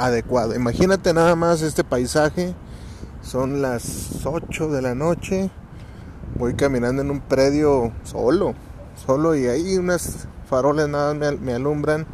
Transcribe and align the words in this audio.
adecuado. 0.00 0.54
Imagínate 0.54 1.12
nada 1.12 1.36
más 1.36 1.62
este 1.62 1.84
paisaje. 1.84 2.54
Son 3.22 3.60
las 3.60 4.24
8 4.24 4.70
de 4.70 4.82
la 4.82 4.94
noche. 4.94 5.50
Voy 6.38 6.54
caminando 6.54 7.02
en 7.02 7.10
un 7.10 7.20
predio 7.20 7.92
solo, 8.04 8.54
solo 9.06 9.34
y 9.34 9.46
ahí 9.46 9.76
unas 9.76 10.26
faroles 10.48 10.88
nada 10.88 11.12
me, 11.12 11.32
me 11.32 11.54
alumbran 11.54 12.06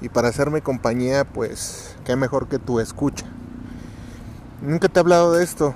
y 0.00 0.08
para 0.08 0.28
hacerme 0.28 0.62
compañía, 0.62 1.24
pues 1.24 1.96
qué 2.04 2.16
mejor 2.16 2.48
que 2.48 2.58
tu 2.58 2.80
escucha. 2.80 3.26
Nunca 4.62 4.88
te 4.88 4.98
he 4.98 5.00
hablado 5.00 5.32
de 5.32 5.44
esto 5.44 5.74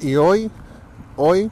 y 0.00 0.16
hoy, 0.16 0.50
hoy 1.16 1.50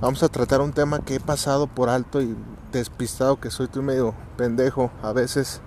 vamos 0.00 0.22
a 0.22 0.28
tratar 0.28 0.60
un 0.60 0.72
tema 0.72 1.00
que 1.00 1.16
he 1.16 1.20
pasado 1.20 1.66
por 1.66 1.88
alto 1.88 2.22
y 2.22 2.36
despistado 2.72 3.40
que 3.40 3.50
soy 3.50 3.68
tú 3.68 3.82
medio 3.82 4.14
pendejo 4.36 4.90
a 5.02 5.12
veces. 5.12 5.60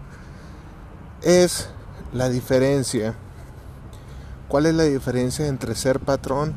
Es 1.22 1.70
la 2.18 2.30
diferencia. 2.30 3.16
¿Cuál 4.48 4.66
es 4.66 4.76
la 4.76 4.84
diferencia 4.84 5.48
entre 5.48 5.76
ser 5.76 6.00
patrón 6.00 6.54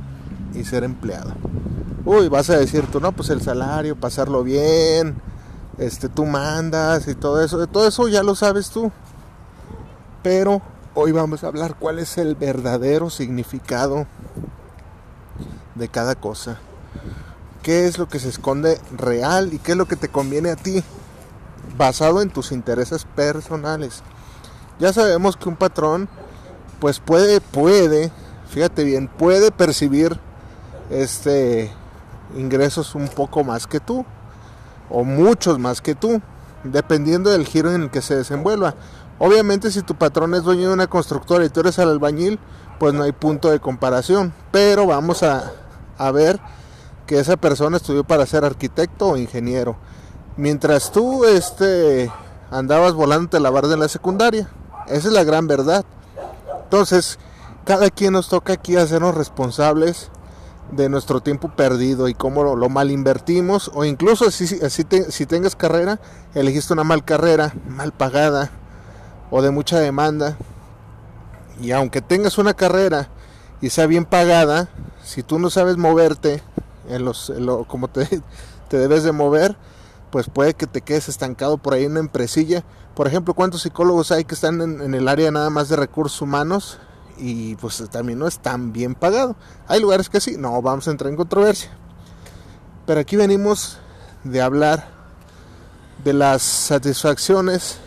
y 0.55 0.65
ser 0.65 0.85
empleado? 0.85 1.33
Uy, 2.05 2.29
vas 2.29 2.49
a 2.51 2.57
decir 2.57 2.87
tú, 2.87 3.01
no, 3.01 3.13
pues 3.13 3.31
el 3.31 3.43
salario, 3.43 3.95
pasarlo 3.95 4.43
bien, 4.43 5.21
este, 5.79 6.09
tú 6.09 6.25
mandas 6.25 7.07
y 7.09 7.15
todo 7.15 7.43
eso. 7.43 7.67
Todo 7.67 7.87
eso 7.87 8.09
ya 8.09 8.23
lo 8.23 8.35
sabes 8.35 8.71
tú. 8.71 8.91
Pero 10.23 10.63
hoy 10.95 11.13
vamos 11.13 11.45
a 11.45 11.49
hablar 11.49 11.77
cuál 11.79 11.99
es 11.99 12.19
el 12.19 12.35
verdadero 12.35 13.11
significado 13.11 14.07
de 15.75 15.89
cada 15.89 16.15
cosa. 16.15 16.59
¿Qué 17.63 17.87
es 17.87 17.99
lo 17.99 18.09
que 18.09 18.19
se 18.19 18.29
esconde 18.29 18.81
real 18.97 19.53
y 19.53 19.59
qué 19.59 19.73
es 19.73 19.79
lo 19.79 19.87
que 19.87 19.97
te 19.97 20.09
conviene 20.09 20.51
a 20.51 20.57
ti? 20.57 20.83
Basado 21.77 22.23
en 22.23 22.31
tus 22.31 22.53
intereses 22.53 23.05
personales. 23.05 24.03
Ya 24.81 24.93
sabemos 24.95 25.37
que 25.37 25.49
un 25.49 25.57
patrón 25.57 26.09
pues 26.81 26.99
puede 26.99 27.43
puede, 27.43 28.11
fíjate 28.49 28.83
bien, 28.83 29.09
puede 29.09 29.53
percibir 29.53 30.19
este 30.89 31.71
ingresos 32.35 32.95
un 32.95 33.09
poco 33.09 33.45
más 33.45 33.67
que 33.67 33.79
tú 33.79 34.07
o 34.89 35.05
muchos 35.05 35.59
más 35.59 35.83
que 35.83 35.95
tú, 35.95 36.21
dependiendo 36.65 37.31
del 37.31 37.47
giro 37.47 37.73
en 37.73 37.83
el 37.83 37.91
que 37.91 38.01
se 38.01 38.17
desenvuelva. 38.17 38.75
Obviamente 39.19 39.71
si 39.71 39.83
tu 39.83 39.95
patrón 39.95 40.35
es 40.35 40.45
dueño 40.45 40.69
de 40.69 40.75
una 40.75 40.87
constructora 40.87 41.45
y 41.45 41.51
tú 41.51 41.61
eres 41.61 41.79
albañil, 41.79 42.39
pues 42.79 42.95
no 42.95 43.03
hay 43.03 43.13
punto 43.13 43.51
de 43.51 43.61
comparación, 43.61 44.33
pero 44.51 44.87
vamos 44.87 45.23
a, 45.23 45.53
a 45.99 46.11
ver 46.11 46.41
que 47.07 47.19
esa 47.19 47.37
persona 47.37 47.77
estudió 47.77 48.03
para 48.03 48.25
ser 48.25 48.47
arquitecto 48.47 49.09
o 49.11 49.17
ingeniero. 49.19 49.77
Mientras 50.39 50.91
tú 50.91 51.27
este 51.27 52.11
andabas 52.51 52.95
volando 52.95 53.39
la 53.39 53.51
barra 53.51 53.69
de 53.69 53.77
la 53.77 53.89
secundaria. 53.89 54.49
Esa 54.91 55.09
es 55.09 55.15
la 55.15 55.25
gran 55.25 55.47
verdad. 55.47 55.85
Entonces, 56.65 57.19
cada 57.65 57.91
quien 57.91 58.13
nos 58.13 58.29
toca 58.29 58.53
aquí 58.55 58.77
hacernos 58.77 59.15
responsables 59.15 60.11
de 60.73 60.89
nuestro 60.89 61.21
tiempo 61.21 61.49
perdido 61.49 62.09
y 62.09 62.15
cómo 62.15 62.43
lo, 62.55 62.69
mal 62.69 62.91
invertimos 62.91 63.71
o 63.75 63.85
incluso 63.85 64.31
si, 64.31 64.47
si 64.47 65.27
tengas 65.27 65.57
carrera, 65.57 65.99
elegiste 66.35 66.73
una 66.73 66.85
mal 66.85 67.05
carrera, 67.05 67.53
mal 67.69 67.93
pagada 67.93 68.51
o 69.31 69.43
de 69.43 69.51
mucha 69.51 69.79
demanda 69.81 70.37
y 71.61 71.73
aunque 71.73 72.01
tengas 72.01 72.39
una 72.39 72.55
carrera 72.55 73.09
y 73.61 73.71
sea 73.71 73.87
bien 73.87 74.05
pagada, 74.05 74.69
si 75.05 75.23
tú 75.23 75.39
no 75.39 75.51
sabes 75.51 75.77
moverte 75.77 76.43
en 76.89 77.05
los, 77.05 77.29
lo, 77.29 77.65
como 77.65 77.89
te, 77.89 78.07
te 78.69 78.79
debes 78.79 79.05
de 79.05 79.13
mover, 79.13 79.57
pues 80.11 80.29
puede 80.29 80.55
que 80.55 80.67
te 80.67 80.81
quedes 80.81 81.09
estancado 81.09 81.59
por 81.59 81.75
ahí 81.75 81.85
en 81.85 81.93
una 81.93 82.01
empresilla. 82.01 82.65
Por 82.95 83.07
ejemplo, 83.07 83.35
¿cuántos 83.35 83.63
psicólogos 83.63 84.13
hay 84.13 84.25
que 84.25 84.35
están 84.35 84.61
en, 84.61 84.95
el 84.95 85.09
área 85.09 85.31
nada 85.31 85.51
más 85.51 85.69
de 85.69 85.77
recursos 85.77 86.21
humanos? 86.21 86.79
Y 87.19 87.57
pues 87.57 87.83
también 87.91 88.19
no 88.19 88.27
es 88.27 88.39
tan 88.39 88.73
bien 88.73 88.95
pagado. 88.95 89.37
Hay 89.69 89.81
lugares 89.81 90.09
que 90.09 90.21
sí, 90.21 90.37
no 90.39 90.61
vamos 90.63 90.89
a 90.89 90.91
entrar 90.91 91.11
en 91.11 91.17
controversia. 91.17 91.71
Pero 92.87 93.01
aquí 93.01 93.17
venimos 93.17 93.79
de 94.25 94.41
hablar 94.41 94.89
de 96.03 96.13
las 96.13 96.43
satisfacciones 96.43 97.79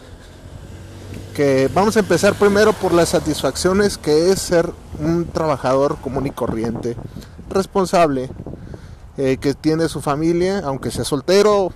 que 1.34 1.69
vamos 1.73 1.97
a 1.97 2.01
empezar 2.01 2.35
primero 2.35 2.73
por 2.73 2.94
las 2.94 3.09
satisfacciones 3.09 3.97
que 3.97 4.31
es 4.31 4.40
ser 4.40 4.72
un 5.00 5.25
trabajador 5.25 5.97
común 5.97 6.28
y 6.28 6.31
corriente, 6.31 6.95
responsable, 7.50 8.29
eh, 9.17 9.38
que 9.38 9.55
tiene 9.55 9.90
su 9.90 10.00
familia, 10.00 10.59
aunque 10.59 10.91
sea 10.91 11.03
soltero, 11.03 11.73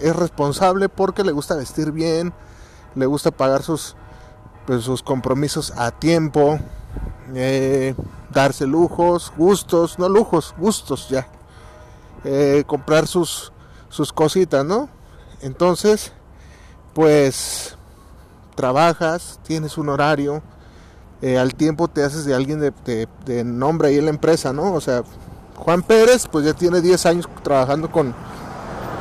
es 0.00 0.14
responsable 0.14 0.88
porque 0.88 1.24
le 1.24 1.32
gusta 1.32 1.56
vestir 1.56 1.92
bien, 1.92 2.32
le 2.94 3.06
gusta 3.06 3.30
pagar 3.30 3.62
sus, 3.62 3.96
pues, 4.66 4.84
sus 4.84 5.02
compromisos 5.02 5.72
a 5.76 5.90
tiempo, 5.90 6.58
eh, 7.34 7.94
darse 8.30 8.66
lujos, 8.66 9.32
gustos, 9.36 9.98
no 9.98 10.08
lujos, 10.08 10.54
gustos 10.58 11.08
ya, 11.08 11.26
eh, 12.24 12.64
comprar 12.66 13.06
sus, 13.06 13.52
sus 13.88 14.12
cositas, 14.12 14.64
¿no? 14.64 14.88
Entonces, 15.40 16.12
pues 16.94 17.76
trabajas, 18.54 19.40
tienes 19.42 19.78
un 19.78 19.88
horario, 19.88 20.42
eh, 21.22 21.38
al 21.38 21.54
tiempo 21.54 21.88
te 21.88 22.02
haces 22.02 22.24
de 22.24 22.34
alguien 22.34 22.60
de, 22.60 23.08
de 23.24 23.44
nombre 23.44 23.88
ahí 23.88 23.98
en 23.98 24.04
la 24.06 24.10
empresa, 24.10 24.52
¿no? 24.52 24.74
O 24.74 24.80
sea, 24.80 25.02
Juan 25.56 25.82
Pérez, 25.82 26.26
pues 26.26 26.44
ya 26.44 26.52
tiene 26.52 26.80
10 26.80 27.06
años 27.06 27.28
trabajando 27.42 27.90
con, 27.90 28.14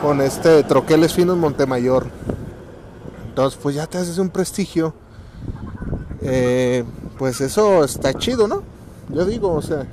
con 0.01 0.19
este 0.22 0.63
Troqueles 0.63 1.13
Finos 1.13 1.38
Montemayor. 1.38 2.07
Entonces, 3.28 3.59
pues 3.62 3.75
ya 3.75 3.88
te 3.88 3.97
haces 3.97 4.17
un 4.17 4.29
prestigio. 4.29 4.94
Eh, 6.22 6.84
pues 7.17 7.41
eso 7.41 7.84
está 7.84 8.13
chido, 8.13 8.47
¿no? 8.47 8.63
Yo 9.09 9.25
digo, 9.25 9.53
o 9.53 9.61
sea, 9.61 9.85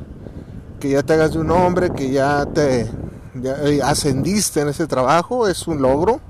que 0.80 0.91
ya 0.91 1.02
te 1.02 1.12
hagas 1.12 1.32
de 1.32 1.38
un 1.41 1.50
hombre, 1.50 1.91
que 1.91 2.10
ya 2.10 2.47
te 2.47 2.91
eh, 3.44 3.80
ascendiste 3.82 4.60
en 4.60 4.68
ese 4.68 4.86
trabajo, 4.86 5.47
es 5.47 5.66
un 5.66 5.82
logro 5.82 6.21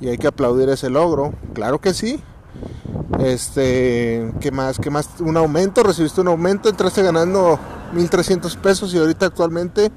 y 0.00 0.08
hay 0.08 0.18
que 0.18 0.28
aplaudir 0.28 0.68
ese 0.68 0.88
logro. 0.88 1.34
Claro 1.52 1.80
que 1.80 1.94
sí. 1.94 2.22
Este, 3.18 4.32
¿qué 4.40 4.50
más? 4.50 4.78
¿Qué 4.78 4.90
más? 4.90 5.08
Un 5.20 5.36
aumento, 5.36 5.82
recibiste 5.82 6.20
un 6.20 6.28
aumento, 6.28 6.68
entraste 6.68 7.02
ganando 7.02 7.58
1300 7.92 8.56
pesos 8.56 8.94
y 8.94 8.98
ahorita 8.98 9.26
actualmente 9.26 9.90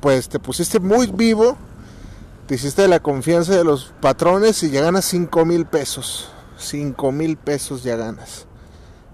pues 0.00 0.28
te 0.28 0.38
pusiste 0.38 0.78
muy 0.78 1.06
vivo 1.08 1.56
te 2.46 2.54
hiciste 2.54 2.82
de 2.82 2.88
la 2.88 3.00
confianza 3.00 3.56
de 3.56 3.64
los 3.64 3.92
patrones 4.00 4.62
y 4.62 4.70
ya 4.70 4.80
ganas 4.80 5.04
5 5.06 5.44
mil 5.44 5.66
pesos. 5.66 6.30
5 6.58 7.12
mil 7.12 7.36
pesos 7.36 7.82
ya 7.82 7.96
ganas. 7.96 8.46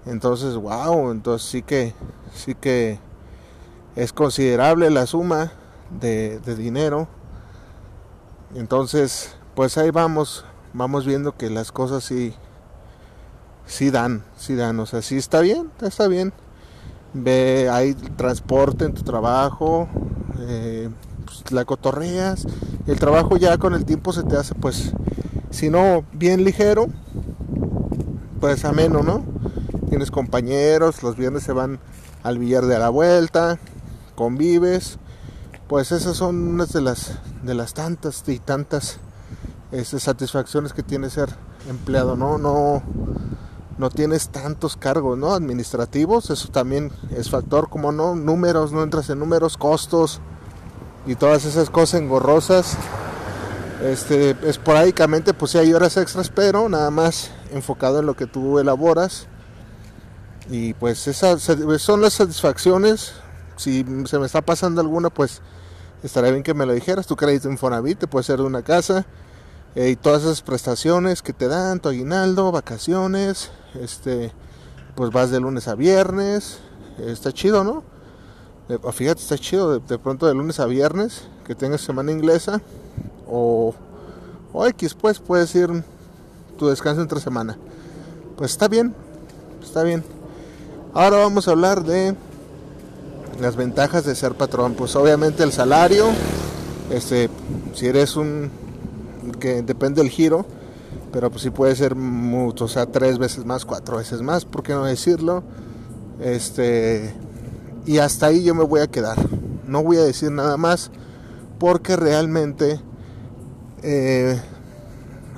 Entonces, 0.05 0.55
wow, 0.55 1.11
entonces 1.11 1.49
sí 1.49 1.63
que, 1.63 1.93
sí 2.33 2.55
que 2.55 2.99
es 3.95 4.13
considerable 4.13 4.89
la 4.91 5.07
suma 5.07 5.51
de, 5.99 6.39
dinero. 6.55 7.07
Entonces, 8.53 9.35
pues 9.55 9.77
ahí 9.77 9.89
vamos, 9.89 10.45
vamos 10.73 11.05
viendo 11.05 11.35
que 11.35 11.49
las 11.49 11.71
cosas 11.71 12.03
sí, 12.03 12.35
sí 13.65 13.89
dan, 13.89 14.23
sí 14.37 14.55
dan, 14.55 14.79
o 14.79 14.85
sea, 14.85 15.01
sí 15.01 15.17
está 15.17 15.39
bien, 15.39 15.71
está 15.81 16.07
bien. 16.07 16.33
Ve, 17.13 17.69
hay 17.71 17.93
transporte 17.93 18.85
en 18.85 18.93
tu 18.93 19.03
trabajo, 19.03 19.87
eh, 20.39 20.89
pues, 21.23 21.51
la 21.51 21.65
cotorreas, 21.65 22.45
el 22.87 22.99
trabajo 22.99 23.37
ya 23.37 23.57
con 23.57 23.73
el 23.73 23.85
tiempo 23.85 24.13
se 24.13 24.23
te 24.23 24.37
hace 24.37 24.55
pues, 24.55 24.93
si 25.49 25.69
no 25.69 26.03
bien 26.13 26.43
ligero, 26.43 26.87
pues 28.39 28.65
ameno, 28.65 29.03
¿no? 29.03 29.23
tienes 29.93 30.09
compañeros, 30.09 31.03
los 31.03 31.17
viernes 31.17 31.43
se 31.43 31.53
van 31.53 31.79
al 32.23 32.39
billar 32.39 32.65
de 32.65 32.79
la 32.79 32.89
vuelta, 32.89 33.59
convives, 34.15 34.97
pues 35.67 35.91
esas 35.91 36.17
son 36.17 36.47
unas 36.47 36.73
de 36.73 36.81
las 36.81 37.19
de 37.43 37.53
las 37.53 37.75
tantas 37.75 38.23
y 38.27 38.39
tantas 38.39 38.97
este, 39.71 39.99
satisfacciones 39.99 40.73
que 40.73 40.81
tiene 40.81 41.11
ser 41.11 41.29
empleado, 41.69 42.15
¿no? 42.15 42.39
No 42.39 42.81
no 43.77 43.89
tienes 43.91 44.29
tantos 44.29 44.77
cargos, 44.77 45.15
¿no? 45.15 45.33
Administrativos, 45.33 46.31
eso 46.31 46.47
también 46.49 46.91
es 47.15 47.29
factor, 47.29 47.69
como 47.69 47.91
no, 47.91 48.15
números, 48.15 48.71
no 48.71 48.81
entras 48.81 49.11
en 49.11 49.19
números, 49.19 49.57
costos 49.57 50.21
y 51.05 51.15
todas 51.15 51.45
esas 51.45 51.69
cosas 51.69 52.01
engorrosas. 52.01 52.77
Este, 53.83 54.35
esporádicamente 54.43 55.33
pues 55.33 55.51
sí 55.51 55.57
hay 55.57 55.73
horas 55.73 55.97
extras, 55.97 56.29
pero 56.29 56.69
nada 56.69 56.89
más 56.89 57.31
enfocado 57.51 57.99
en 57.99 58.05
lo 58.05 58.15
que 58.15 58.27
tú 58.27 58.59
elaboras. 58.59 59.27
Y 60.49 60.73
pues 60.73 61.07
esas 61.07 61.49
son 61.79 62.01
las 62.01 62.13
satisfacciones. 62.13 63.13
Si 63.55 63.85
se 64.05 64.19
me 64.19 64.25
está 64.25 64.41
pasando 64.41 64.81
alguna, 64.81 65.09
pues 65.09 65.41
estaría 66.03 66.31
bien 66.31 66.43
que 66.43 66.53
me 66.53 66.65
lo 66.65 66.73
dijeras. 66.73 67.07
Tu 67.07 67.15
crédito 67.15 67.49
Infonavit 67.49 67.99
te 67.99 68.07
puede 68.07 68.23
ser 68.23 68.37
de 68.37 68.43
una 68.43 68.61
casa. 68.61 69.05
Eh, 69.75 69.89
y 69.89 69.95
todas 69.95 70.23
esas 70.23 70.41
prestaciones 70.41 71.21
que 71.21 71.33
te 71.33 71.47
dan, 71.47 71.79
tu 71.79 71.89
aguinaldo, 71.89 72.51
vacaciones, 72.51 73.49
este, 73.73 74.31
pues 74.95 75.11
vas 75.11 75.31
de 75.31 75.39
lunes 75.39 75.67
a 75.67 75.73
viernes, 75.73 76.59
está 76.99 77.31
chido, 77.31 77.63
¿no? 77.63 77.92
Eh, 78.69 78.77
fíjate, 78.91 79.21
está 79.21 79.37
chido 79.37 79.79
de, 79.79 79.99
pronto 79.99 80.25
de 80.25 80.33
lunes 80.33 80.59
a 80.59 80.65
viernes, 80.65 81.27
que 81.45 81.55
tengas 81.55 81.81
semana 81.81 82.11
inglesa, 82.11 82.61
o, 83.27 83.73
o 84.53 84.65
X, 84.67 84.93
pues 84.93 85.19
puedes 85.19 85.53
ir 85.55 85.83
tu 86.57 86.67
descanso 86.67 87.01
entre 87.01 87.19
semana. 87.19 87.57
Pues 88.37 88.51
está 88.51 88.67
bien, 88.67 88.95
está 89.61 89.83
bien. 89.83 90.03
Ahora 90.93 91.17
vamos 91.17 91.47
a 91.47 91.51
hablar 91.51 91.83
de 91.83 92.15
las 93.41 93.55
ventajas 93.55 94.05
de 94.05 94.15
ser 94.15 94.35
patrón. 94.35 94.75
Pues 94.75 94.95
obviamente 94.95 95.43
el 95.43 95.51
salario, 95.51 96.07
este, 96.91 97.29
si 97.73 97.87
eres 97.87 98.15
un 98.15 98.51
que 99.39 99.61
depende 99.61 100.01
del 100.01 100.11
giro, 100.11 100.45
pero 101.11 101.29
pues 101.29 101.43
sí 101.43 101.49
puede 101.49 101.75
ser 101.75 101.95
mucho, 101.95 102.65
o 102.65 102.67
sea, 102.67 102.85
tres 102.85 103.17
veces 103.17 103.45
más, 103.45 103.65
cuatro 103.65 103.97
veces 103.97 104.21
más, 104.21 104.45
¿por 104.45 104.63
qué 104.63 104.73
no 104.73 104.85
decirlo? 104.85 105.43
Este, 106.19 107.13
y 107.85 107.97
hasta 107.97 108.27
ahí 108.27 108.43
yo 108.43 108.55
me 108.55 108.63
voy 108.63 108.81
a 108.81 108.87
quedar. 108.87 109.17
No 109.67 109.83
voy 109.83 109.97
a 109.97 110.03
decir 110.03 110.31
nada 110.31 110.57
más, 110.57 110.91
porque 111.59 111.95
realmente 111.95 112.81
eh, 113.81 114.41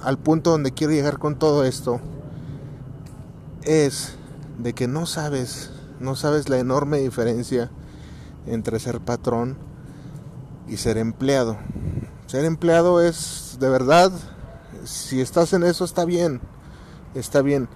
al 0.03 0.17
punto 0.17 0.51
donde 0.51 0.71
quiero 0.71 0.93
llegar 0.93 1.17
con 1.17 1.37
todo 1.37 1.65
esto 1.65 1.99
es 3.63 4.13
de 4.59 4.73
que 4.73 4.87
no 4.87 5.05
sabes, 5.05 5.71
no 5.99 6.15
sabes 6.15 6.49
la 6.49 6.59
enorme 6.59 6.99
diferencia 6.99 7.71
entre 8.45 8.79
ser 8.79 8.99
patrón 8.99 9.57
y 10.67 10.77
ser 10.77 10.97
empleado. 10.97 11.57
Ser 12.27 12.45
empleado 12.45 13.01
es 13.01 13.57
de 13.59 13.69
verdad, 13.69 14.11
si 14.83 15.21
estás 15.21 15.53
en 15.53 15.63
eso 15.63 15.85
está 15.85 16.05
bien, 16.05 16.41
está 17.15 17.41
bien. 17.41 17.67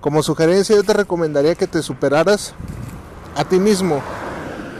Como 0.00 0.22
sugerencia 0.22 0.76
yo 0.76 0.84
te 0.84 0.92
recomendaría 0.92 1.54
que 1.54 1.66
te 1.66 1.82
superaras 1.82 2.54
a 3.36 3.44
ti 3.44 3.58
mismo, 3.58 4.00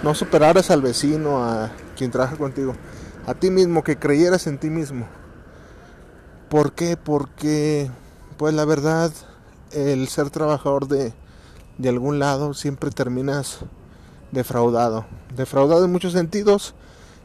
no 0.02 0.14
superaras 0.14 0.70
al 0.70 0.82
vecino, 0.82 1.44
a 1.44 1.70
quien 1.96 2.10
trabaja 2.10 2.36
contigo, 2.36 2.74
a 3.26 3.34
ti 3.34 3.50
mismo, 3.50 3.82
que 3.82 3.96
creyeras 3.98 4.46
en 4.46 4.58
ti 4.58 4.70
mismo. 4.70 5.06
¿Por 6.48 6.72
qué? 6.72 6.96
Porque, 6.96 7.90
pues 8.36 8.54
la 8.54 8.64
verdad, 8.64 9.12
el 9.72 10.08
ser 10.08 10.30
trabajador 10.30 10.88
de, 10.88 11.12
de 11.76 11.88
algún 11.88 12.18
lado 12.18 12.54
siempre 12.54 12.90
terminas 12.90 13.60
defraudado. 14.32 15.06
Defraudado 15.36 15.84
en 15.84 15.92
muchos 15.92 16.12
sentidos, 16.12 16.74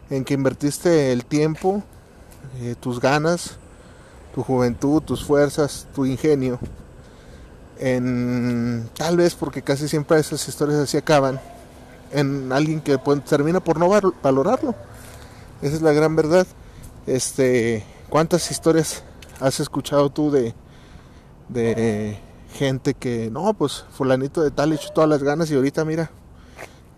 en 0.09 0.25
que 0.25 0.33
invertiste 0.33 1.11
el 1.11 1.25
tiempo, 1.25 1.83
eh, 2.59 2.75
tus 2.79 2.99
ganas, 2.99 3.57
tu 4.33 4.43
juventud, 4.43 5.01
tus 5.01 5.23
fuerzas, 5.23 5.87
tu 5.93 6.05
ingenio, 6.05 6.59
en 7.79 8.89
tal 8.95 9.17
vez 9.17 9.35
porque 9.35 9.61
casi 9.61 9.87
siempre 9.87 10.19
esas 10.19 10.47
historias 10.47 10.79
así 10.79 10.97
acaban, 10.97 11.39
en 12.13 12.51
alguien 12.51 12.81
que 12.81 12.97
termina 13.27 13.59
por 13.59 13.79
no 13.79 13.89
valorarlo. 14.21 14.75
Esa 15.61 15.75
es 15.75 15.81
la 15.81 15.91
gran 15.91 16.15
verdad. 16.15 16.47
Este, 17.05 17.83
¿cuántas 18.09 18.49
historias 18.49 19.03
has 19.39 19.59
escuchado 19.59 20.09
tú 20.09 20.31
de 20.31 20.53
de 21.49 22.19
gente 22.53 22.93
que 22.93 23.29
no, 23.31 23.53
pues 23.53 23.85
fulanito 23.91 24.41
de 24.41 24.51
tal 24.51 24.73
echó 24.73 24.89
todas 24.89 25.09
las 25.09 25.23
ganas 25.23 25.49
y 25.51 25.55
ahorita 25.55 25.85
mira, 25.85 26.11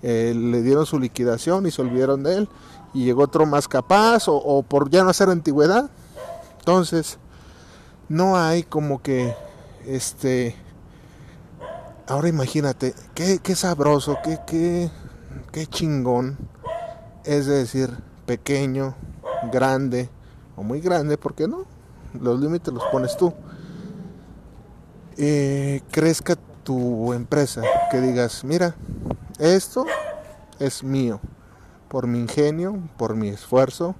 eh, 0.01 0.33
le 0.35 0.61
dieron 0.61 0.85
su 0.85 0.99
liquidación 0.99 1.65
y 1.65 1.71
se 1.71 1.81
olvidaron 1.81 2.23
de 2.23 2.37
él 2.37 2.49
y 2.93 3.05
llegó 3.05 3.23
otro 3.23 3.45
más 3.45 3.67
capaz 3.67 4.27
o, 4.27 4.63
por 4.63 4.89
ya 4.89 5.03
no 5.03 5.09
hacer 5.09 5.29
antigüedad. 5.29 5.89
Entonces, 6.59 7.17
no 8.09 8.37
hay 8.37 8.63
como 8.63 9.01
que, 9.01 9.35
este, 9.85 10.55
ahora 12.07 12.29
imagínate, 12.29 12.93
qué, 13.13 13.39
qué 13.41 13.55
sabroso, 13.55 14.17
qué, 14.23 14.39
qué, 14.47 14.89
qué 15.51 15.67
chingón 15.67 16.37
es 17.25 17.47
decir, 17.47 17.89
pequeño, 18.25 18.95
grande 19.51 20.09
o 20.55 20.63
muy 20.63 20.79
grande, 20.79 21.17
¿por 21.17 21.33
qué 21.33 21.47
no? 21.47 21.65
Los 22.19 22.39
límites 22.39 22.73
los 22.73 22.83
pones 22.91 23.17
tú. 23.17 23.33
Eh, 25.17 25.81
crezca 25.91 26.35
tu 26.63 27.13
empresa, 27.13 27.61
que 27.91 27.99
digas, 28.01 28.43
mira, 28.43 28.75
esto 29.39 29.85
es 30.59 30.83
mío 30.83 31.19
por 31.89 32.07
mi 32.07 32.19
ingenio, 32.19 32.77
por 32.97 33.15
mi 33.15 33.29
esfuerzo 33.29 33.95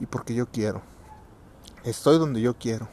y 0.00 0.06
porque 0.06 0.34
yo 0.34 0.46
quiero. 0.46 0.82
Estoy 1.84 2.18
donde 2.18 2.40
yo 2.40 2.54
quiero. 2.54 2.88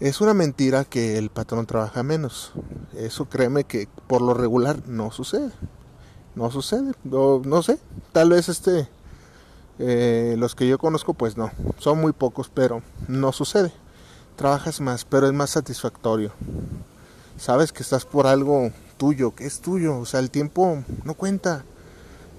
Es 0.00 0.20
una 0.20 0.34
mentira 0.34 0.84
que 0.84 1.18
el 1.18 1.30
patrón 1.30 1.66
trabaja 1.66 2.02
menos. 2.02 2.52
Eso 2.94 3.28
créeme 3.28 3.64
que 3.64 3.88
por 4.06 4.22
lo 4.22 4.34
regular 4.34 4.86
no 4.86 5.10
sucede. 5.10 5.52
No 6.34 6.50
sucede. 6.50 6.92
No, 7.04 7.40
no 7.44 7.62
sé. 7.62 7.78
Tal 8.12 8.30
vez 8.30 8.48
este 8.48 8.88
eh, 9.78 10.36
los 10.38 10.54
que 10.54 10.68
yo 10.68 10.78
conozco 10.78 11.14
pues 11.14 11.36
no. 11.36 11.50
Son 11.78 12.00
muy 12.00 12.12
pocos, 12.12 12.50
pero 12.52 12.82
no 13.08 13.32
sucede. 13.32 13.72
Trabajas 14.36 14.80
más, 14.80 15.04
pero 15.04 15.26
es 15.26 15.32
más 15.32 15.50
satisfactorio. 15.50 16.32
Sabes 17.36 17.72
que 17.72 17.82
estás 17.82 18.04
por 18.04 18.26
algo 18.26 18.70
tuyo, 18.96 19.34
que 19.34 19.46
es 19.46 19.60
tuyo. 19.60 19.98
O 19.98 20.06
sea, 20.06 20.20
el 20.20 20.30
tiempo 20.30 20.82
no 21.04 21.14
cuenta 21.14 21.64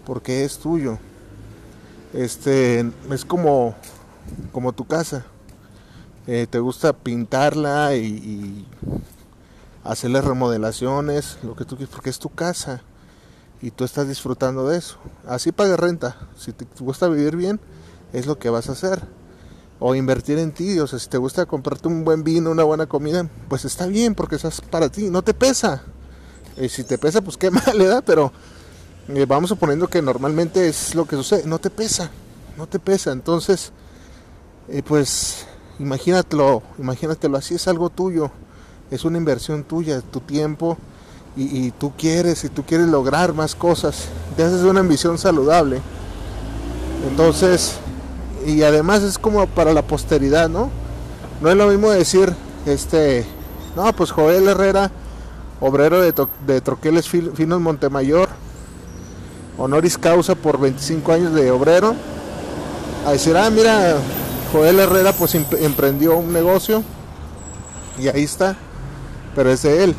porque 0.05 0.43
es 0.43 0.57
tuyo. 0.57 0.97
Este 2.13 2.85
es 3.11 3.25
como, 3.25 3.75
como 4.51 4.73
tu 4.73 4.85
casa. 4.85 5.25
Eh, 6.27 6.47
te 6.49 6.59
gusta 6.59 6.93
pintarla 6.93 7.95
y, 7.95 8.65
hacerle 9.83 10.21
remodelaciones, 10.21 11.37
lo 11.43 11.55
que 11.55 11.63
tú 11.63 11.77
quieras, 11.77 11.93
porque 11.93 12.09
es 12.09 12.17
tu 12.17 12.29
casa 12.29 12.81
y 13.62 13.71
tú 13.71 13.83
estás 13.83 14.07
disfrutando 14.07 14.67
de 14.67 14.77
eso. 14.77 14.97
Así 15.27 15.51
pague 15.51 15.77
renta. 15.77 16.27
Si 16.38 16.51
te 16.51 16.67
gusta 16.79 17.07
vivir 17.07 17.35
bien, 17.35 17.59
es 18.13 18.25
lo 18.25 18.38
que 18.38 18.50
vas 18.50 18.69
a 18.69 18.74
hacer. 18.74 19.01
O 19.79 19.95
invertir 19.95 20.38
en 20.39 20.51
ti, 20.53 20.79
o 20.79 20.88
sea, 20.88 21.00
si 21.00 21.09
te 21.09 21.17
gusta 21.17 21.45
comprarte 21.45 21.88
un 21.88 22.05
buen 22.05 22.24
vino, 22.24 22.51
una 22.51 22.63
buena 22.63 22.85
comida, 22.85 23.29
pues 23.50 23.65
está 23.65 23.88
bien 23.88 24.15
porque 24.15 24.35
es 24.35 24.62
para 24.69 24.89
ti, 24.89 25.09
no 25.09 25.21
te 25.21 25.33
pesa. 25.33 25.83
Y 26.57 26.69
si 26.69 26.83
te 26.83 26.97
pesa, 26.97 27.21
pues 27.21 27.35
qué 27.38 27.51
mal 27.51 27.77
le 27.77 27.85
da, 27.85 28.01
pero 28.01 28.31
eh, 29.07 29.25
vamos 29.27 29.50
suponiendo 29.50 29.88
que 29.88 30.01
normalmente 30.01 30.67
es 30.67 30.95
lo 30.95 31.05
que 31.05 31.15
sucede, 31.15 31.43
no 31.45 31.59
te 31.59 31.69
pesa, 31.69 32.09
no 32.57 32.67
te 32.67 32.79
pesa, 32.79 33.12
entonces, 33.12 33.71
eh, 34.67 34.81
pues 34.81 35.45
imagínatelo, 35.77 36.63
imagínatelo 36.79 37.38
así, 37.38 37.53
es 37.53 37.67
algo 37.67 37.91
tuyo, 37.91 38.31
es 38.89 39.05
una 39.05 39.19
inversión 39.19 39.63
tuya, 39.63 40.01
tu 40.01 40.21
tiempo, 40.21 40.77
y, 41.35 41.71
tú 41.71 41.91
quieres, 41.97 42.43
y 42.45 42.49
tú 42.49 42.63
quieres 42.63 42.87
lograr 42.87 43.33
más 43.33 43.55
cosas, 43.55 44.05
te 44.37 44.43
haces 44.43 44.61
una 44.61 44.79
ambición 44.79 45.17
saludable, 45.17 45.81
entonces, 47.09 47.75
y 48.45 48.63
además 48.63 49.03
es 49.03 49.17
como 49.17 49.45
para 49.47 49.73
la 49.73 49.81
posteridad, 49.81 50.49
¿no? 50.49 50.69
No 51.41 51.49
es 51.49 51.57
lo 51.57 51.67
mismo 51.67 51.91
decir, 51.91 52.33
este, 52.65 53.25
no, 53.75 53.91
pues 53.93 54.11
Joel 54.11 54.47
Herrera, 54.47 54.91
obrero 55.59 56.01
de, 56.01 56.13
de 56.47 56.61
Troqueles 56.61 57.09
Finos 57.09 57.59
Montemayor, 57.59 58.29
honoris 59.57 59.97
causa 59.97 60.35
por 60.35 60.59
25 60.59 61.11
años 61.11 61.33
de 61.33 61.51
obrero, 61.51 61.95
a 63.05 63.11
decir, 63.11 63.35
ah, 63.35 63.49
mira, 63.49 63.97
Joel 64.51 64.79
Herrera 64.79 65.11
pues 65.11 65.35
emprendió 65.35 66.15
un 66.17 66.31
negocio 66.31 66.81
y 67.99 68.07
ahí 68.07 68.23
está, 68.23 68.55
pero 69.35 69.51
es 69.51 69.61
de 69.63 69.83
él. 69.83 69.95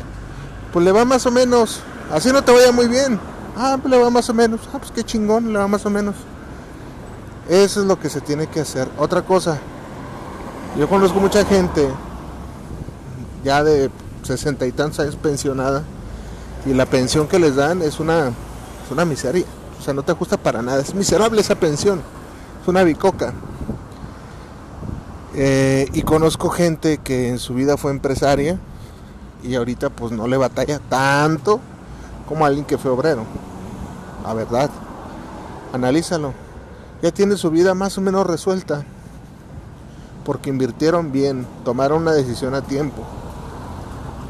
Pues 0.71 0.85
le 0.85 0.91
va 0.91 1.05
más 1.05 1.25
o 1.25 1.31
menos, 1.31 1.81
así 2.11 2.31
no 2.31 2.43
te 2.43 2.51
vaya 2.51 2.71
muy 2.71 2.87
bien. 2.87 3.19
Ah, 3.55 3.77
pues 3.81 3.91
le 3.91 3.97
va 3.97 4.09
más 4.09 4.29
o 4.29 4.33
menos. 4.33 4.61
Ah, 4.73 4.77
pues 4.79 4.91
qué 4.91 5.03
chingón, 5.03 5.51
le 5.51 5.59
va 5.59 5.67
más 5.67 5.85
o 5.85 5.89
menos. 5.89 6.15
Eso 7.49 7.81
es 7.81 7.87
lo 7.87 7.99
que 7.99 8.09
se 8.09 8.21
tiene 8.21 8.47
que 8.47 8.59
hacer. 8.59 8.87
Otra 8.97 9.21
cosa, 9.21 9.57
yo 10.77 10.87
conozco 10.87 11.19
mucha 11.19 11.45
gente 11.45 11.87
ya 13.43 13.63
de 13.63 13.89
sesenta 14.23 14.65
y 14.65 14.71
tantos 14.71 14.99
años 14.99 15.15
pensionada 15.15 15.83
y 16.65 16.73
la 16.73 16.85
pensión 16.85 17.27
que 17.27 17.39
les 17.39 17.55
dan 17.55 17.81
es 17.81 17.99
una, 17.99 18.27
es 18.27 18.91
una 18.91 19.05
miseria. 19.05 19.45
O 19.79 19.81
sea, 19.81 19.93
no 19.93 20.03
te 20.03 20.11
ajusta 20.11 20.37
para 20.37 20.61
nada. 20.61 20.81
Es 20.81 20.93
miserable 20.93 21.39
esa 21.39 21.55
pensión. 21.55 22.01
Es 22.61 22.67
una 22.67 22.83
bicoca. 22.83 23.33
Eh, 25.33 25.87
y 25.93 26.01
conozco 26.01 26.49
gente 26.49 26.97
que 26.97 27.29
en 27.29 27.39
su 27.39 27.53
vida 27.53 27.77
fue 27.77 27.91
empresaria 27.91 28.59
y 29.47 29.55
ahorita 29.55 29.89
pues 29.89 30.11
no 30.11 30.27
le 30.27 30.35
batalla 30.35 30.79
tanto 30.89 31.61
como 32.27 32.45
alguien 32.45 32.65
que 32.65 32.77
fue 32.77 32.91
obrero. 32.91 33.23
La 34.23 34.33
verdad. 34.33 34.69
Analízalo. 35.71 36.33
Ya 37.01 37.11
tiene 37.11 37.37
su 37.37 37.49
vida 37.49 37.73
más 37.73 37.97
o 37.97 38.01
menos 38.01 38.27
resuelta. 38.27 38.83
Porque 40.25 40.49
invirtieron 40.49 41.13
bien, 41.13 41.47
tomaron 41.63 42.01
una 42.01 42.11
decisión 42.11 42.53
a 42.53 42.61
tiempo. 42.61 43.03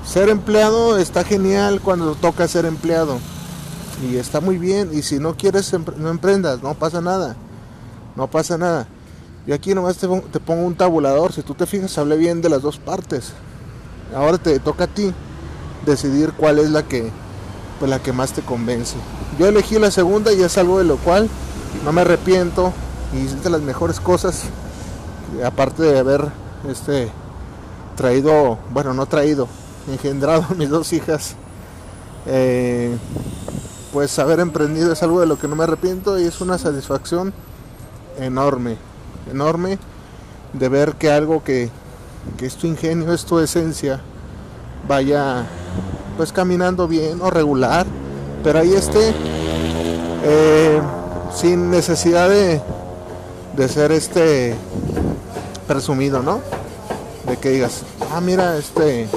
Ser 0.05 0.29
empleado 0.29 0.97
está 0.97 1.23
genial 1.23 1.81
cuando 1.81 2.13
toca 2.13 2.47
ser 2.47 2.65
empleado. 2.65 3.17
Y 4.07 4.17
está 4.17 4.39
muy 4.39 4.59
bien. 4.59 4.91
Y 4.93 5.01
si 5.01 5.17
no 5.17 5.35
quieres, 5.35 5.73
no 5.97 6.09
emprendas, 6.09 6.61
no 6.61 6.75
pasa 6.75 7.01
nada. 7.01 7.35
No 8.15 8.27
pasa 8.27 8.57
nada. 8.59 8.87
Y 9.47 9.51
aquí 9.53 9.73
nomás 9.73 9.97
te 9.97 10.39
pongo 10.39 10.63
un 10.63 10.75
tabulador. 10.75 11.33
Si 11.33 11.41
tú 11.41 11.55
te 11.55 11.65
fijas, 11.65 11.97
hablé 11.97 12.17
bien 12.17 12.41
de 12.41 12.49
las 12.49 12.61
dos 12.61 12.77
partes. 12.77 13.33
Ahora 14.15 14.37
te 14.37 14.59
toca 14.59 14.85
a 14.85 14.87
ti 14.87 15.13
decidir 15.85 16.33
cuál 16.33 16.59
es 16.59 16.69
la 16.69 16.83
que, 16.83 17.11
pues, 17.79 17.89
la 17.89 17.99
que 17.99 18.13
más 18.13 18.33
te 18.33 18.41
convence. 18.41 18.95
Yo 19.39 19.47
elegí 19.47 19.77
la 19.79 19.91
segunda 19.91 20.33
y 20.33 20.41
es 20.41 20.57
algo 20.57 20.79
de 20.79 20.85
lo 20.85 20.97
cual 20.97 21.29
no 21.83 21.91
me 21.91 22.01
arrepiento 22.01 22.73
y 23.13 23.25
de 23.25 23.49
las 23.49 23.61
mejores 23.61 23.99
cosas, 23.99 24.43
aparte 25.45 25.83
de 25.83 25.99
haber 25.99 26.25
este, 26.69 27.09
traído, 27.95 28.57
bueno, 28.71 28.93
no 28.93 29.05
traído, 29.05 29.47
engendrado 29.87 30.45
mis 30.57 30.69
dos 30.69 30.93
hijas, 30.93 31.35
eh, 32.25 32.95
pues 33.93 34.19
haber 34.19 34.39
emprendido 34.39 34.91
es 34.91 35.01
algo 35.03 35.21
de 35.21 35.27
lo 35.27 35.39
que 35.39 35.47
no 35.47 35.55
me 35.55 35.63
arrepiento 35.63 36.19
y 36.19 36.25
es 36.25 36.41
una 36.41 36.57
satisfacción 36.57 37.33
enorme, 38.19 38.77
enorme 39.31 39.79
de 40.53 40.69
ver 40.69 40.95
que 40.95 41.11
algo 41.11 41.43
que, 41.43 41.69
que 42.37 42.45
es 42.45 42.55
tu 42.55 42.67
ingenio, 42.67 43.13
es 43.13 43.25
tu 43.25 43.39
esencia, 43.39 44.01
vaya 44.87 45.45
pues 46.17 46.31
caminando 46.31 46.87
bien 46.87 47.21
o 47.21 47.29
regular, 47.29 47.85
pero 48.43 48.59
ahí 48.59 48.73
esté. 48.73 49.13
Eh, 50.23 50.81
sin 51.33 51.69
necesidad 51.69 52.29
de, 52.29 52.61
de 53.55 53.69
ser 53.69 53.91
este 53.91 54.55
presumido, 55.67 56.23
¿no? 56.23 56.41
De 57.27 57.37
que 57.37 57.49
digas, 57.49 57.83
ah, 58.11 58.21
mira, 58.21 58.57
este, 58.57 59.07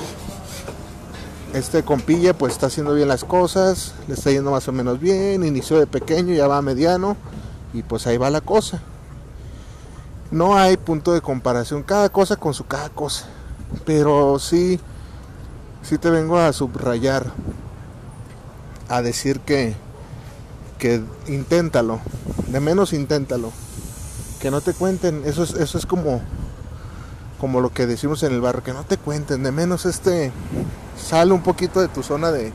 este 1.55 1.83
compilla 1.83 2.35
pues 2.37 2.53
está 2.53 2.67
haciendo 2.67 2.95
bien 2.95 3.09
las 3.09 3.25
cosas, 3.25 3.95
le 4.07 4.15
está 4.15 4.31
yendo 4.31 4.51
más 4.51 4.69
o 4.69 4.73
menos 4.73 5.01
bien, 5.01 5.45
inició 5.45 5.79
de 5.79 5.87
pequeño, 5.87 6.35
ya 6.35 6.47
va 6.47 6.59
a 6.59 6.63
mediano 6.63 7.17
y 7.73 7.83
pues 7.83 8.07
ahí 8.07 8.19
va 8.19 8.31
la 8.31 8.41
cosa. 8.41 8.83
No 10.31 10.57
hay 10.57 10.77
punto 10.77 11.13
de 11.13 11.21
comparación, 11.21 11.83
cada 11.83 12.09
cosa 12.09 12.37
con 12.37 12.55
su 12.55 12.65
cada 12.67 12.89
cosa. 12.91 13.27
Pero 13.85 14.39
sí, 14.39 14.81
sí 15.83 15.99
te 15.99 16.11
vengo 16.11 16.39
a 16.39 16.53
subrayar, 16.53 17.33
a 18.89 19.03
decir 19.03 19.41
que 19.41 19.75
que 20.81 21.03
inténtalo, 21.29 22.01
de 22.49 22.59
menos 22.59 22.93
inténtalo, 22.95 23.53
que 24.41 24.51
no 24.51 24.63
te 24.63 24.73
cuenten, 24.73 25.23
eso 25.27 25.45
es, 25.45 25.53
eso 25.53 25.77
es 25.77 25.85
como, 25.85 26.23
como 27.39 27.61
lo 27.61 27.73
que 27.73 27.87
decimos 27.87 28.23
en 28.23 28.33
el 28.33 28.41
barrio, 28.41 28.65
que 28.65 28.73
no 28.73 28.85
te 28.85 28.97
cuenten, 28.97 29.43
de 29.43 29.53
menos 29.53 29.85
este, 29.85 30.33
sale 30.99 31.33
un 31.33 31.43
poquito 31.43 31.81
de 31.81 31.89
tu 31.89 32.03
zona 32.03 32.33
de, 32.33 32.53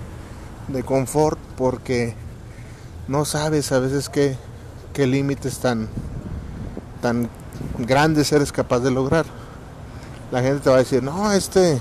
de 0.67 0.83
confort 0.83 1.39
porque 1.55 2.15
no 3.07 3.25
sabes 3.25 3.71
a 3.71 3.79
veces 3.79 4.09
qué, 4.09 4.35
qué 4.91 5.05
límites 5.05 5.59
tan, 5.59 5.87
tan 7.03 7.29
grandes 7.77 8.31
eres 8.31 8.51
capaz 8.51 8.79
de 8.79 8.91
lograr. 8.91 9.25
La 10.31 10.41
gente 10.41 10.61
te 10.61 10.69
va 10.69 10.77
a 10.77 10.79
decir, 10.79 11.03
no, 11.03 11.31
este, 11.31 11.79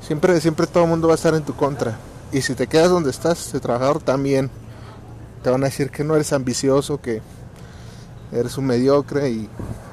siempre, 0.00 0.40
siempre 0.40 0.66
todo 0.66 0.84
el 0.84 0.90
mundo 0.90 1.08
va 1.08 1.14
a 1.14 1.16
estar 1.16 1.34
en 1.34 1.42
tu 1.42 1.54
contra. 1.54 1.98
Y 2.32 2.42
si 2.42 2.54
te 2.54 2.66
quedas 2.66 2.90
donde 2.90 3.10
estás, 3.10 3.52
de 3.52 3.60
trabajador 3.60 4.02
también 4.02 4.50
te 5.42 5.50
van 5.50 5.62
a 5.62 5.66
decir 5.66 5.90
que 5.90 6.02
no 6.02 6.14
eres 6.14 6.32
ambicioso, 6.32 7.00
que 7.00 7.22
eres 8.32 8.58
un 8.58 8.66
mediocre 8.66 9.30
y 9.30 9.48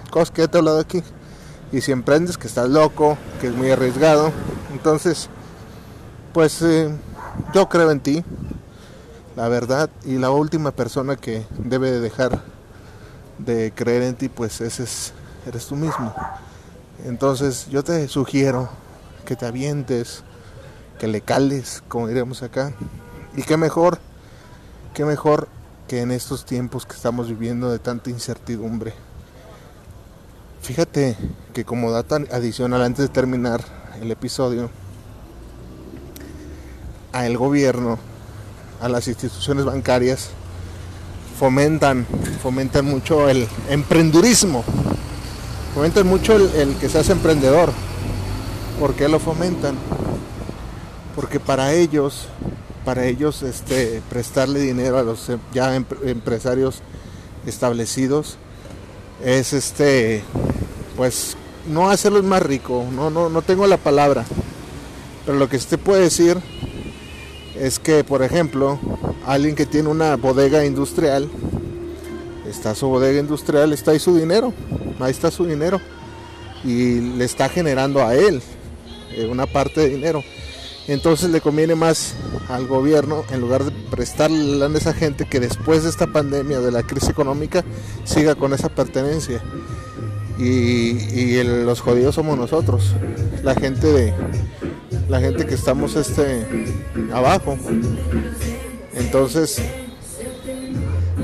cosas 0.10 0.32
que 0.32 0.42
he 0.42 0.46
hablado 0.46 0.80
aquí. 0.80 1.04
Y 1.72 1.82
si 1.82 1.92
emprendes, 1.92 2.38
que 2.38 2.48
estás 2.48 2.70
loco, 2.70 3.18
que 3.40 3.48
es 3.48 3.56
muy 3.56 3.72
arriesgado. 3.72 4.32
Entonces, 4.72 5.30
pues 6.34 6.62
eh, 6.62 6.90
yo 7.54 7.70
creo 7.70 7.92
en 7.92 8.00
ti, 8.00 8.24
la 9.36 9.48
verdad. 9.48 9.90
Y 10.06 10.18
la 10.18 10.30
última 10.32 10.72
persona 10.72 11.16
que 11.16 11.46
debe 11.58 11.92
de 11.92 12.00
dejar 12.00 12.42
de 13.46 13.72
creer 13.76 14.04
en 14.04 14.16
ti, 14.16 14.30
pues 14.30 14.62
ese 14.62 14.84
es, 14.84 15.14
eres 15.46 15.68
tú 15.68 15.76
mismo. 15.76 16.14
Entonces 17.06 17.68
yo 17.70 17.84
te 17.84 18.08
sugiero 18.08 18.70
que 19.26 19.36
te 19.36 19.46
avientes, 19.46 20.24
que 21.00 21.08
le 21.08 21.22
cales, 21.22 21.84
como 21.88 22.08
diríamos 22.08 22.44
acá. 22.44 22.74
Y 23.36 23.44
qué 23.44 23.58
mejor 23.58 24.00
qué 24.94 25.06
mejor 25.06 25.48
que 25.88 26.02
en 26.02 26.12
estos 26.12 26.46
tiempos 26.46 26.86
que 26.86 26.94
estamos 26.94 27.28
viviendo 27.28 27.72
de 27.72 27.80
tanta 27.80 28.10
incertidumbre. 28.10 28.94
Fíjate 30.62 31.18
que 31.54 31.66
como 31.66 31.92
dato 31.92 32.16
adicional 32.32 32.84
antes 32.84 33.08
de 33.08 33.14
terminar 33.14 33.62
el 34.00 34.12
episodio, 34.12 34.70
a 37.12 37.26
el 37.26 37.38
gobierno, 37.38 37.98
a 38.82 38.88
las 38.88 39.08
instituciones 39.08 39.66
bancarias, 39.66 40.30
fomentan, 41.44 42.08
fomentan 42.42 42.86
mucho 42.86 43.28
el 43.28 43.46
emprendurismo, 43.68 44.64
fomentan 45.76 46.08
mucho 46.08 46.38
el, 46.38 46.50
el 46.56 46.76
que 46.78 46.88
seas 46.88 47.10
emprendedor. 47.10 47.70
¿Por 48.80 48.94
qué 48.94 49.10
lo 49.10 49.20
fomentan? 49.20 49.76
Porque 51.18 51.42
para 51.42 51.74
ellos 51.74 52.30
para 52.86 53.06
ellos 53.08 53.44
este, 53.44 54.02
prestarle 54.10 54.62
dinero 54.62 54.98
a 54.98 55.04
los 55.04 55.28
em, 55.28 55.40
ya 55.54 55.76
empresarios 55.76 56.82
establecidos 57.46 58.38
es 59.22 59.52
este 59.52 60.24
pues 60.96 61.36
no 61.68 61.90
hacerlos 61.90 62.24
más 62.24 62.42
rico 62.42 62.86
no 62.90 63.10
no 63.10 63.28
no 63.28 63.42
tengo 63.42 63.68
la 63.68 63.78
palabra 63.78 64.24
pero 65.26 65.38
lo 65.38 65.50
que 65.50 65.58
usted 65.58 65.78
puede 65.78 66.04
decir 66.04 66.38
es 67.56 67.80
que 67.80 68.06
por 68.06 68.24
ejemplo 68.24 68.80
alguien 69.26 69.56
que 69.56 69.66
tiene 69.66 69.90
una 69.90 70.16
bodega 70.16 70.66
industrial 70.66 71.30
está 72.48 72.76
su 72.76 72.88
bodega 72.88 73.20
industrial 73.20 73.74
está 73.74 73.92
ahí 73.92 74.00
su 74.00 74.16
dinero 74.16 74.54
ahí 75.00 75.12
está 75.12 75.32
su 75.32 75.46
dinero 75.46 75.80
y 76.64 77.00
le 77.00 77.26
está 77.26 77.50
generando 77.50 78.06
a 78.06 78.16
él 78.16 78.42
eh, 79.12 79.28
una 79.28 79.46
parte 79.46 79.82
de 79.82 79.90
dinero 79.90 80.24
entonces 80.88 81.30
le 81.30 81.40
conviene 81.40 81.76
más 81.76 82.16
al 82.50 82.68
gobierno, 82.68 83.24
en 83.32 83.40
lugar 83.40 83.64
de 83.64 83.72
prestarle 83.90 84.64
a 84.64 84.68
esa 84.78 84.94
gente 84.94 85.26
que 85.26 85.40
después 85.40 85.84
de 85.84 85.90
esta 85.90 86.08
pandemia, 86.08 86.60
de 86.60 86.72
la 86.72 86.84
crisis 86.84 87.10
económica, 87.10 87.64
siga 88.04 88.36
con 88.36 88.54
esa 88.54 88.70
pertenencia. 88.70 89.42
Y, 90.38 91.42
los 91.44 91.80
jodidos 91.80 92.16
somos 92.16 92.38
nosotros, 92.38 92.96
la 93.44 93.56
gente 93.56 94.14
la 95.08 95.20
gente 95.20 95.46
que 95.46 95.54
estamos 95.54 95.96
este 95.96 96.46
abajo. 97.14 97.58
Entonces 98.96 99.62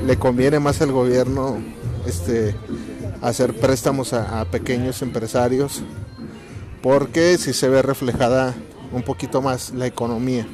le 0.06 0.18
conviene 0.18 0.60
más 0.60 0.82
al 0.82 0.92
gobierno 0.92 1.58
este 2.06 2.56
hacer 3.22 3.54
préstamos 3.54 4.14
a 4.14 4.46
pequeños 4.46 5.02
empresarios 5.02 5.84
porque 6.82 7.38
si 7.38 7.54
se 7.54 7.68
ve 7.70 7.82
reflejada 7.82 8.56
un 8.92 9.04
poquito 9.04 9.42
más 9.42 9.72
la 9.72 9.86
economía. 9.86 10.48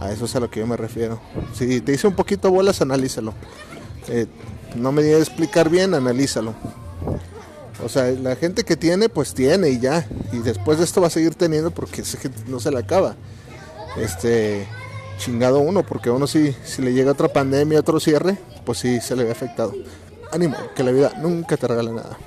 A 0.00 0.10
eso 0.12 0.26
es 0.26 0.36
a 0.36 0.40
lo 0.40 0.50
que 0.50 0.60
yo 0.60 0.66
me 0.66 0.76
refiero. 0.76 1.20
Si 1.54 1.80
te 1.80 1.92
hice 1.92 2.06
un 2.06 2.14
poquito 2.14 2.50
bolas, 2.50 2.82
analízalo. 2.82 3.34
Eh, 4.08 4.26
no 4.74 4.92
me 4.92 5.02
diga 5.02 5.18
explicar 5.18 5.70
bien, 5.70 5.94
analízalo. 5.94 6.54
O 7.82 7.88
sea, 7.88 8.10
la 8.10 8.36
gente 8.36 8.64
que 8.64 8.76
tiene, 8.76 9.08
pues 9.08 9.32
tiene 9.32 9.70
y 9.70 9.80
ya. 9.80 10.06
Y 10.32 10.38
después 10.38 10.78
de 10.78 10.84
esto 10.84 11.00
va 11.00 11.06
a 11.06 11.10
seguir 11.10 11.34
teniendo 11.34 11.70
porque 11.70 12.02
no 12.46 12.60
se 12.60 12.70
le 12.70 12.78
acaba. 12.78 13.16
Este, 13.96 14.66
chingado 15.18 15.60
uno, 15.60 15.82
porque 15.82 16.10
uno 16.10 16.26
si, 16.26 16.52
si 16.64 16.82
le 16.82 16.92
llega 16.92 17.12
otra 17.12 17.28
pandemia, 17.28 17.80
otro 17.80 18.00
cierre, 18.00 18.38
pues 18.64 18.78
sí 18.78 19.00
se 19.00 19.16
le 19.16 19.24
ve 19.24 19.30
afectado. 19.30 19.72
Ánimo, 20.32 20.56
que 20.74 20.82
la 20.82 20.92
vida 20.92 21.12
nunca 21.18 21.56
te 21.56 21.66
regala 21.66 21.92
nada. 21.92 22.18